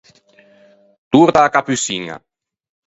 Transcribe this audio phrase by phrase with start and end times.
[1.11, 2.15] Torta a-a cappuçiña.